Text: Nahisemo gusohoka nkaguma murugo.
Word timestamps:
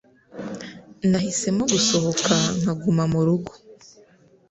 Nahisemo 1.09 1.63
gusohoka 1.73 2.33
nkaguma 2.59 3.03
murugo. 3.13 3.51